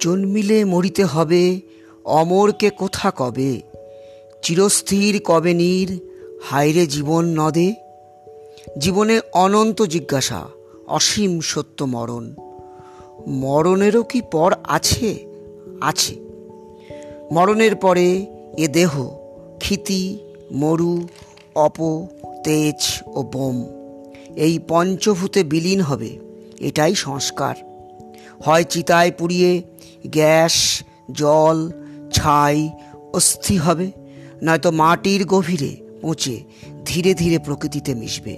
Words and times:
জন্মিলে 0.00 0.64
মরিতে 0.64 1.04
হবে, 1.04 1.60
অমরকে 2.04 2.70
কোথা 2.70 3.12
কবে? 3.16 3.60
চিরস্থির 4.42 5.20
কবে 5.24 5.54
নীর? 5.54 6.00
হাইরে 6.42 6.86
জীবন 6.86 7.24
নদে? 7.24 7.74
জীবনে 8.78 9.20
অনন্ত 9.32 9.82
জিজ্ঞাসা, 9.82 10.46
অসীম 10.86 11.40
সত্য 11.40 11.84
মরণ। 11.84 12.34
মরণেরও 13.26 14.02
কি 14.02 14.20
পর 14.20 14.54
আছে? 14.64 15.26
আছে। 15.80 16.16
মরণের 17.32 17.76
পরে 17.76 18.26
এ 18.58 18.68
দেহ, 18.68 19.08
ক্ষিতি, 19.58 20.18
মরু, 20.52 21.08
অপ, 21.54 22.06
তেজ 22.44 23.02
ও 23.06 23.22
বোম, 23.22 23.66
এই 24.36 24.58
পঞ্চভূতে 24.68 25.44
বিলীন 25.44 25.80
হবে, 25.80 26.18
এটাই 26.60 26.94
সংস্কার। 26.94 27.54
হয় 28.44 28.64
চিতায় 28.64 29.12
পুড়িয়ে, 29.18 29.62
গ্যাস, 30.06 30.82
জল, 31.12 31.70
ছাই 32.12 32.70
অস্থি 33.14 33.56
হবে, 33.56 33.92
নয়তো 34.42 34.70
মাটির 34.70 35.26
গভীরে 35.26 35.76
পচে 36.02 36.44
ধীরে 36.86 37.14
ধীরে 37.14 37.38
প্রকৃতিতে 37.38 37.94
মিশবে। 37.94 38.36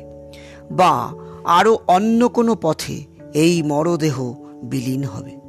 বা 0.71 1.13
আরও 1.45 1.79
অন্য 1.89 2.29
কোনো 2.29 2.57
পথে 2.63 3.05
এই 3.35 3.63
মরদেহ 3.63 4.35
বিলীন 4.65 5.05
হবে। 5.05 5.41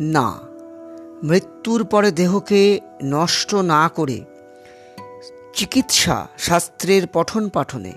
না 0.00 0.55
মৃত্যুর 1.24 1.84
পরে 1.84 2.10
দেহকে 2.10 2.80
নষ্ট 3.02 3.54
না 3.54 3.88
করে 3.88 4.24
চিকিৎসা 5.54 6.26
শাস্ত্রের 6.38 7.02
পঠন 7.12 7.48
পাঠনে, 7.48 7.92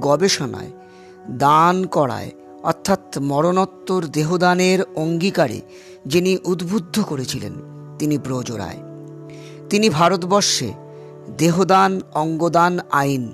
গবেষণায়, 0.00 0.70
দান 1.30 1.86
করায়, 1.86 2.30
অর্থাৎ 2.62 3.18
মরণোত্তর 3.18 4.04
দেহদানের 4.04 4.78
অঙ্গীকারে 4.94 5.60
যিনি 6.06 6.38
উদ্বুদ্ধ 6.44 7.00
করেছিলেন, 7.00 7.52
তিনি 7.98 8.18
ব্রজরায় 8.18 8.76
তিনি 9.70 9.88
ভারতবর্ষে 9.88 10.72
দেহদান 11.38 12.00
অঙ্গদান 12.14 12.78
আইন, 12.90 13.32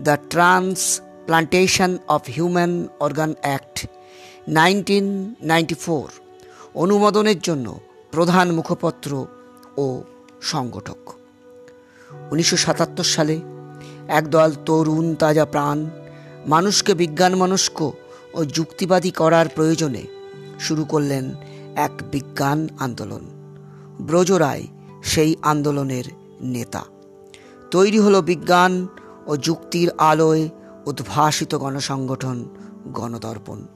the 0.00 0.16
transplantation 0.30 1.98
of 2.08 2.22
human 2.26 2.86
organ 3.00 3.34
act, 3.40 3.86
nineteen 4.48 5.34
অনুমোদনের 6.74 7.38
জন্য 7.40 7.78
প্রধান 8.12 8.52
মুখপত্র 8.52 9.26
ও 9.76 10.02
সংগঠক। 10.40 11.12
উনিশশো 12.30 12.56
সাতাত্তর 12.56 13.04
সালে 13.04 13.40
একদল 14.08 14.52
তরুণ 14.66 15.14
তাজা 15.14 15.44
প্রাণ, 15.44 15.90
মানুষকে 16.46 16.94
বিজ্ঞান 16.94 17.34
মনস্ক 17.34 17.92
ও 18.34 18.44
যুক্তিবাদী 18.44 19.10
করার 19.10 19.48
প্রয়োজনে 19.48 20.02
শুরু 20.60 20.84
করলেন 20.84 21.34
এক 21.76 21.90
বিজ্ঞান 22.10 22.68
আন্দোলন। 22.78 23.20
ব্রজরায় 24.00 24.66
সেই 25.02 25.36
আন্দোলনের 25.42 26.04
নেতা। 26.40 26.84
তৈরি 27.70 27.98
হলো 27.98 28.22
বিজ্ঞান 28.22 28.86
ও 29.26 29.36
যুক্তির 29.36 29.90
আলোয় 29.98 30.48
উদ্ভাসিত 30.86 31.54
গণসংগঠন 31.54 32.44
গণদর্পণ। 32.88 33.66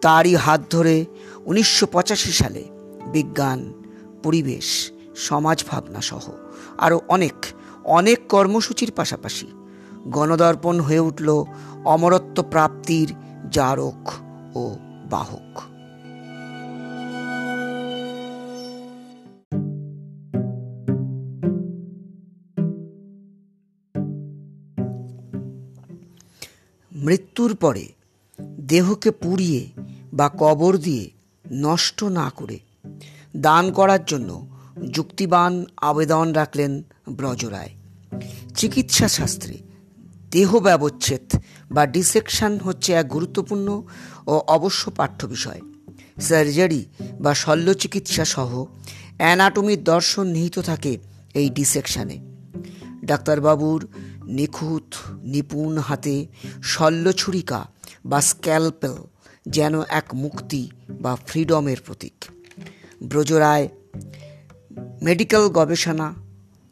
তারই 0.00 0.34
হাত 0.34 0.60
ধরে 0.70 1.04
উনিশশো 1.44 1.86
পঁচাশি 1.86 2.32
সালে 2.32 2.77
বিজ্ঞান, 3.12 3.72
পরিবেশ, 4.22 4.92
সমাজ 5.16 5.64
ভাবনা 5.68 6.00
সহ 6.00 6.30
আরও 6.78 7.00
অনেক 7.08 7.46
অনেক 7.84 8.18
কর্মসূচির 8.28 8.92
পাশাপাশি 8.92 9.46
গণদর্পণ 10.04 10.80
হয়ে 10.80 10.98
উঠল 10.98 11.44
অমরত্ব 11.84 12.42
প্রাপ্তির 12.42 13.08
জারক 13.50 14.02
ও 14.56 14.76
বাহক। 15.10 15.60
মৃত্যুর 26.92 27.56
পরে 27.56 27.88
দেহকে 28.40 29.10
পুড়িয়ে 29.10 29.66
বা 30.12 30.30
কবর 30.38 30.76
দিয়ে 30.76 31.10
নষ্ট 31.52 32.04
না 32.04 32.30
করে 32.36 32.67
দান 33.36 33.72
করার 33.72 34.04
জন্য 34.04 34.48
যুক্তিবান 34.90 35.64
আবেদন 35.76 36.32
রাখলেন 36.32 36.82
ব্রজরায়। 37.08 37.68
চিকিৎসা 38.56 39.08
শাস্ত্রে 39.08 39.58
দেহ 40.30 40.58
ব্যবচ্ছেদ 40.58 41.40
বা 41.70 41.86
ডিসেকশন 41.86 42.58
হচ্ছে 42.58 42.92
এক 42.92 43.08
গুরুত্বপূর্ণ 43.08 43.82
ও 44.26 44.38
অবশ্য 44.38 44.90
পাঠ্য 44.90 45.26
বিষয়। 45.26 45.60
সার্জারি 46.20 46.84
বা 47.20 47.34
শল্য 47.34 47.74
চিকিৎসা 47.74 48.24
সহ 48.24 48.64
অ্যানাটমির 49.18 49.84
দর্শন 49.84 50.26
নিহিত 50.26 50.58
থাকে 50.58 50.98
এই 51.34 51.50
ডিসেকশানে। 51.50 52.20
ডাক্তারবাবুর 53.04 53.88
নিখুঁত, 54.24 54.94
নিপুণ 55.22 55.78
হাতে 55.78 56.26
শল্য 56.62 57.12
ছুরিকা 57.12 57.66
বা 58.04 58.20
স্ক্যালপেল 58.20 58.94
যেন 59.48 59.80
এক 59.80 60.04
মুক্তি 60.14 60.70
বা 60.90 61.16
ফ্রিডমের 61.26 61.76
প্রতীক। 61.86 62.24
ব্রজরায় 63.02 63.68
মেডিকেল 65.02 65.48
গবেষণা 65.48 66.14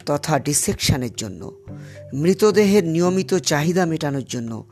তথা 0.05 0.39
ডিসেকশনের 0.39 1.11
জন্য, 1.17 1.51
মৃতদেহের 2.13 2.83
নিয়মিত 2.83 3.33
চাহিদা 3.33 3.85
মেটানোর 3.85 4.23
জন্য 4.23 4.67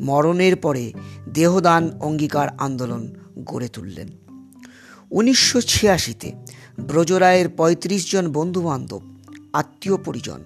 মরণের 0.00 0.56
পরে 0.56 0.92
দেহদান 1.34 1.90
অঙ্গীকার 2.00 2.48
আন্দোলন 2.58 3.14
গড়ে 3.44 3.68
তুললেন। 3.68 4.08
উনিশশো 5.10 5.60
ছিয়াশিতে 5.60 6.32
ব্রজরায়ের 6.80 7.48
পঁয়ত্রিশ 7.48 8.12
জন 8.12 8.32
বন্ধুবান্ধব, 8.32 9.00
আত্মীয় 9.52 9.96
পরিজন 9.96 10.40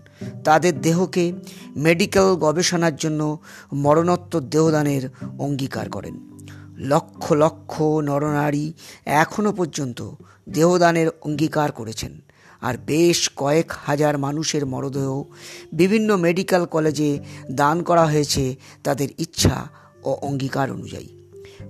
তাদের 0.45 0.81
দেহকে 0.81 1.33
মেডিকেল 1.77 2.25
গবেষণার 2.25 2.97
জন্য 2.97 3.39
মরণোত্তর 3.73 4.41
দেহদানের 4.41 5.09
অঙ্গীকার 5.39 5.91
করেন। 5.91 6.34
লক্ষ 6.79 7.33
লক্ষ 7.33 7.83
নরনারী 7.83 8.73
এখনও 9.05 9.53
পর্যন্ত 9.53 10.11
দেহদানের 10.49 11.09
অঙ্গীকার 11.21 11.73
করেছেন। 11.73 12.21
আর 12.61 12.79
বেশ 12.79 13.31
কয়েক 13.37 13.73
হাজার 13.87 14.19
মানুষের 14.19 14.67
মরদেহ 14.67 15.25
বিভিন্ন 15.73 16.17
মেডিকেল 16.17 16.65
কলেজে 16.65 17.19
দান 17.51 17.83
করা 17.83 18.07
হয়েছে 18.07 18.55
তাদের 18.85 19.09
ইচ্ছা 19.19 19.69
ও 20.05 20.13
অঙ্গীকার 20.13 20.73
অনুযায়ী। 20.73 21.09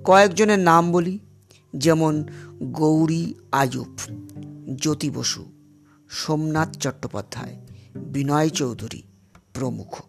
কয়েকজনের 0.04 0.58
নাম 0.58 0.92
বলি, 0.92 1.18
যেমন 1.74 2.24
গৌরী 2.62 3.34
আয়ুব, 3.52 3.98
জ্যোতি 4.80 5.10
বসু, 5.10 5.44
সোমনাথ 6.10 6.76
চট্টোপাধ্যায়, 6.76 7.56
বিনয় 7.94 8.48
চৌধুরী 8.48 9.02
প্রমুখ। 9.54 10.02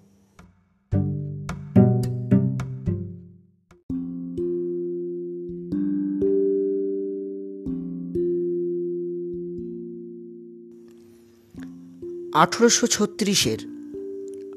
আঠেরোশো 12.36 12.88
ছত্রিশের 12.88 13.58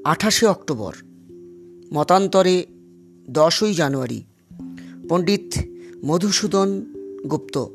আঠাশে 0.05 0.47
অক্টোবর, 0.47 0.95
মতান্তরে 1.93 2.67
দশই 3.31 3.75
জানুয়ারি, 3.75 4.25
পণ্ডিত 5.09 5.55
মধুসূদন 6.05 6.69
গুপ্ত, 7.31 7.67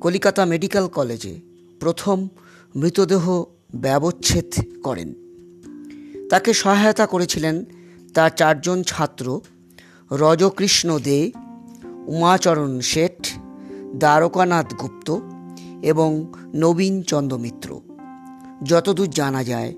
কলিকাতা 0.00 0.44
মেডিকেল 0.44 0.86
কলেজে 0.86 1.40
প্রথম 1.80 2.28
মৃতদেহ 2.76 3.44
ব্যবচ্ছেদ 3.74 4.50
করেন। 4.82 5.14
তাকে 6.30 6.52
সহায়তা 6.52 7.06
করেছিলেন 7.06 7.64
তার 8.14 8.30
চারজন 8.36 8.82
ছাত্র 8.82 9.40
রজকৃষ্ণ 10.12 10.98
দে, 10.98 11.32
উমাচরণ 12.06 12.80
শেঠ, 12.80 13.26
দ্বারকানাথ 13.94 14.74
গুপ্ত 14.74 15.18
এবং 15.82 16.32
নবীন 16.54 17.02
চন্দ্র 17.02 17.38
মিত্র 17.38 17.80
যতদূর 18.64 19.10
জানা 19.10 19.42
যায়, 19.44 19.70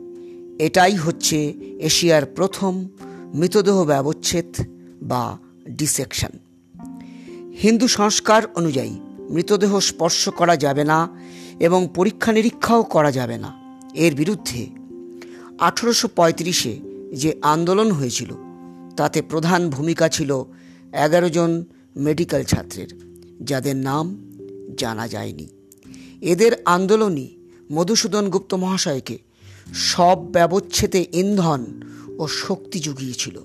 এটাই 0.59 0.95
হচ্ছে 0.95 1.39
এশিয়ার 1.81 2.25
প্রথম 2.27 2.73
মৃতদেহ 3.35 3.77
ব্যবচ্ছেদ 3.85 4.51
বা 5.03 5.39
ডিসেকশন। 5.69 6.33
হিন্দু 7.63 7.87
সংস্কার 7.89 8.43
অনুযায়ী 8.55 8.95
মৃতদেহ 9.31 9.73
স্পর্শ 9.81 10.29
করা 10.29 10.57
যাবে 10.57 10.85
না 10.85 10.99
এবং 11.61 11.81
পরীক্ষা 11.95 12.33
নিরীক্ষাও 12.33 12.83
করা 12.83 13.11
যাবে 13.13 13.37
না। 13.39 13.51
এর 13.95 14.15
বিরুদ্ধে 14.15 14.67
আঠেরোশো 15.59 16.09
পঁয়ত্রিশে 16.17 16.75
যে 17.13 17.31
আন্দোলন 17.43 17.91
হয়েছিল, 17.91 18.31
তাতে 18.97 19.19
প্রধান 19.23 19.61
ভূমিকা 19.71 20.07
ছিল 20.09 20.31
এগারো 21.05 21.29
জন 21.29 21.51
মেডিকেল 21.97 22.43
ছাত্রের, 22.45 22.91
যাদের 23.41 23.77
নাম 23.89 24.07
জানা 24.79 25.09
যায়নি। 25.09 25.47
এদের 26.33 26.53
আন্দোলনই 26.65 27.29
মধুসূদন 27.73 28.29
গুপ্ত 28.29 28.55
মহাশয়কে 28.55 29.19
সব 29.75 30.33
ব্যবচ্ছেদে 30.33 31.07
ইন্ধন 31.13 31.83
ও 32.19 32.29
শক্তি 32.29 32.81
জুগিয়েছিল। 32.81 33.41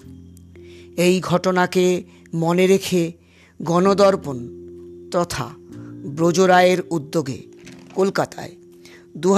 এই 0.98 1.22
ঘটনাকে 1.22 2.04
মনে 2.34 2.68
রেখে 2.68 3.12
গণদর্পণ 3.62 4.50
তথা 5.12 5.50
ব্রজরায়ের 6.06 6.78
উদ্যোগে 6.90 7.42
কলকাতায় 7.96 8.56
দু 9.18 9.36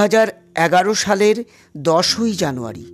এগারো 0.55 0.93
সালের 0.93 1.43
দশই 1.77 2.33
জানুয়ারি 2.33 2.85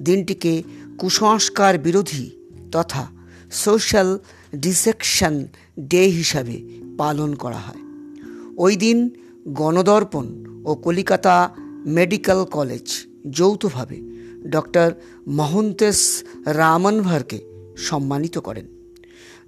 দিনটিকে 0.00 0.62
কুসংস্কার 0.98 1.78
বিরোধী 1.78 2.30
তথা 2.72 3.06
সোশ্যাল 3.50 4.18
ডিসেকশন 4.56 5.46
ডে 5.80 6.02
হিসাবে 6.02 6.62
পালন 6.98 7.34
করা 7.34 7.56
হয়। 7.56 7.80
ওই 8.56 8.76
দিন 8.76 9.10
গণদর্পণ 9.48 10.45
ও 10.66 10.74
কলিকাতা 10.74 11.36
মেডিকেল 11.86 12.44
কলেজ 12.44 12.86
যৌথভাবে 13.30 13.98
ডক্টর 14.50 14.88
মহন্তেশ 15.28 16.24
রামনভারকে 16.46 17.38
সম্মানিত 17.76 18.38
করেন। 18.38 18.66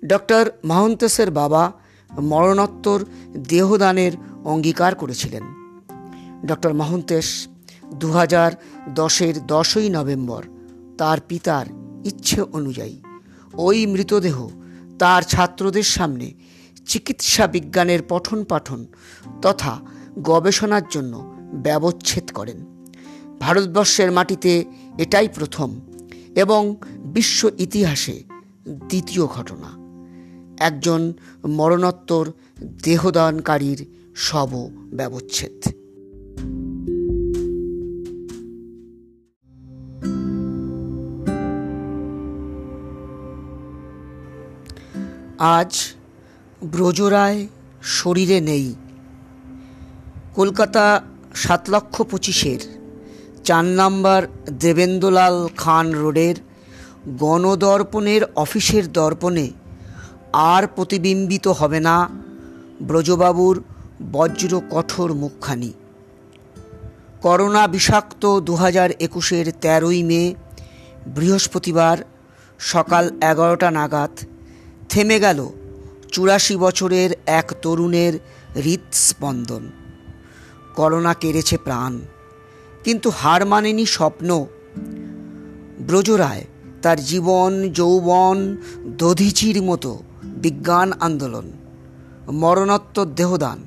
ডক্টর 0.06 0.44
মহন্তেশের 0.64 1.30
বাবা 1.30 1.62
মরণোত্তর 2.18 3.04
দেহদানের 3.48 4.12
অঙ্গীকার 4.44 4.94
করেছিলেন। 4.94 5.44
ডক্টর 6.46 6.72
মহন্তেশ 6.72 7.48
দু 7.94 8.08
হাজার 8.12 8.50
দশের 8.94 9.34
দশই 9.46 9.88
নভেম্বর 9.88 10.42
তার 10.98 11.18
পিতার 11.28 11.66
ইচ্ছে 12.04 12.40
অনুযায়ী 12.40 12.96
ওই 13.54 13.86
মৃতদেহ 13.86 14.48
তার 14.98 15.22
ছাত্রদের 15.22 15.86
সামনে 15.96 16.26
চিকিৎসা 16.86 17.46
বিজ্ঞানের 17.46 18.00
পঠন 18.08 18.44
পাঠন 18.44 18.86
তথা 19.42 19.74
গবেষণার 20.22 20.82
জন্য 20.90 21.34
ব্যবচ্ছেদ 21.54 22.30
করেন। 22.30 22.88
ভারতবর্ষের 23.40 24.12
মাটিতে 24.12 24.64
এটাই 24.98 25.28
প্রথম 25.28 25.80
এবং 26.34 26.76
বিশ্ব 27.04 27.50
ইতিহাসে 27.58 28.24
দ্বিতীয় 28.68 29.26
ঘটনা। 29.26 29.78
একজন 30.64 31.12
মরণোত্তর 31.48 32.32
দেহদানকারীর 32.84 33.86
শব 34.16 34.70
ব্যবচ্ছেদ। 34.92 35.68
আজ 45.38 45.94
ব্রজরায় 46.64 47.46
শরীরে 47.82 48.40
নেই 48.40 48.74
কলকাতা 50.38 51.02
সাত 51.34 51.62
লক্ষ 51.70 52.02
পঁচিশের, 52.02 52.58
চার 53.44 53.64
নাম্বার 53.64 54.26
দেবেন্দ্রলাল 54.60 55.48
খান 55.56 55.86
রোডের 55.92 56.36
গণদর্পণের 57.16 58.22
অফিসের 58.36 58.92
দর্পণে 58.92 59.50
আর 60.32 60.62
প্রতিবিম্বিত 60.66 61.48
হবে 61.48 61.80
না 61.80 61.96
ব্রজবাবুর 62.80 63.62
বজ্র 64.12 64.60
কঠোর 64.70 65.14
মুখখানি। 65.14 65.72
করোনা 67.22 67.66
বিষাক্ত 67.68 68.40
দু 68.40 68.54
হাজার 68.54 68.90
একুশের 69.00 69.52
তেরোই 69.60 70.02
মে, 70.02 70.34
বৃহস্পতিবার 71.06 71.96
সকাল 72.58 73.04
এগারোটা 73.30 73.70
নাগাদ 73.70 74.12
থেমে 74.88 75.18
গেল 75.20 75.48
চুরাশি 76.12 76.56
বছরের 76.56 77.10
এক 77.26 77.46
তরুণের 77.62 78.12
হৃদস্পন্দন 78.54 79.64
করোনা 80.78 81.14
কেড়েছে 81.14 81.56
প্রাণ। 81.58 81.98
কিন্তু 82.84 83.10
হার 83.10 83.46
মানেনি 83.46 83.86
স্বপ্ন। 83.86 84.46
ব্রজরায় 85.86 86.44
তার 86.82 87.04
জীবন, 87.04 87.70
যৌবন, 87.72 88.56
দধিচির 88.96 89.62
মতো 89.62 89.98
বিজ্ঞান 90.24 90.92
আন্দোলন, 91.00 91.52
মরণোত্তর 92.30 93.04
দেহদান, 93.04 93.58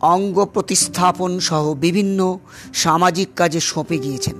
অঙ্গ 0.00 0.44
প্রতিস্থাপন 0.44 1.38
সহ 1.38 1.74
বিভিন্ন 1.74 2.38
সামাজিক 2.74 3.28
কাজে 3.36 3.60
সঁপে 3.60 3.98
গিয়েছেন। 3.98 4.36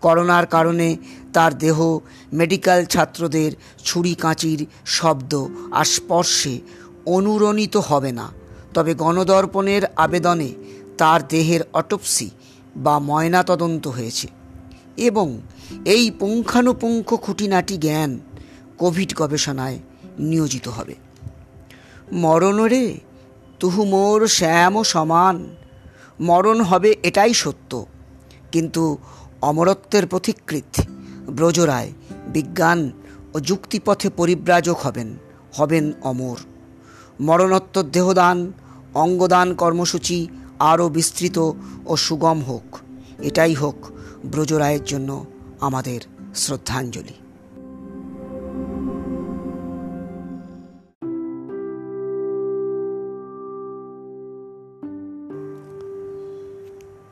করোনার 0.00 0.46
কারণে 0.46 0.96
তার 1.32 1.58
দেহ 1.58 1.98
মেডিকেল 2.32 2.84
ছাত্রদের 2.84 3.52
ছুরি 3.84 4.14
কাঁচির 4.14 4.66
শব্দ 4.86 5.46
আর 5.72 5.84
স্পর্শে 5.84 6.60
অনুরণিত 7.06 7.76
হবে 7.76 8.12
না। 8.12 8.38
তবে 8.74 8.94
গণদর্পণের 8.94 9.82
আবেদনে 9.96 10.54
তার 10.98 11.20
দেহের 11.28 11.60
অটপসি 11.72 12.30
বা 12.76 12.98
ময়নাতদন্ত 12.98 13.84
হয়েছে 13.88 14.28
এবং 14.96 15.28
এই 15.84 16.10
পুঙ্খানুপুঙ্খ 16.10 17.08
খুঁটিনাটি 17.14 17.76
জ্ঞান 17.78 18.18
কোভিড 18.78 19.10
গবেষণায় 19.16 19.78
নিয়োজিত 20.18 20.68
হবে। 20.68 20.94
মরণরে 22.12 22.84
তুহু 23.60 23.84
মোর 23.84 24.28
শ্যাম 24.28 24.82
সমান, 24.82 25.36
মরণ 26.20 26.60
হবে 26.60 26.96
এটাই 27.02 27.34
সত্য। 27.34 27.86
কিন্তু 28.52 28.98
অমরত্বের 29.42 30.04
পথিকৃত 30.06 30.72
ব্রজরায় 31.30 31.90
বিজ্ঞান 32.26 32.80
ও 33.34 33.40
যুক্তিপথে 33.40 34.08
পরিব্রাজক 34.16 34.78
হবেন 34.78 35.08
হবেন 35.56 35.92
অমর। 36.02 36.38
মরণোত্তর 37.20 37.82
দেহদান, 37.82 38.52
অঙ্গদান 38.94 39.54
কর্মসূচি 39.54 40.18
আরও 40.58 40.88
বিস্তৃত 40.88 41.38
ও 41.86 41.96
সুগম 41.96 42.40
হোক। 42.40 42.78
এটাই 43.18 43.54
হোক 43.54 43.76
ব্রজরায়ের 44.24 44.84
জন্য 44.84 45.24
আমাদের 45.60 46.00
শ্রদ্ধাঞ্জলি। 46.34 47.14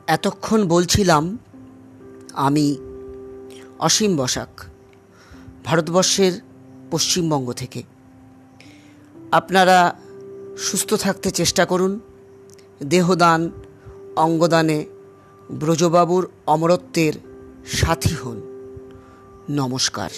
এতক্ষণ 0.07 0.67
বলছিলাম 0.67 1.37
আমি 2.33 2.77
অসীম 3.79 4.17
বসাক, 4.17 4.63
ভারতবর্ষের 5.65 6.31
পশ্চিমবঙ্গ 6.91 7.53
থেকে। 7.53 7.83
আপনারা 9.31 9.99
সুস্থ 10.57 10.93
থাকতে 10.93 11.31
চেষ্টা 11.31 11.65
করুন। 11.65 11.99
দেহদান 12.83 13.49
অঙ্গদানে 14.15 14.85
ব্রজবাবুর 15.51 16.29
অমরত্বের 16.47 17.13
সাথী 17.65 18.15
হন। 18.15 18.41
নমস্কার। 19.49 20.09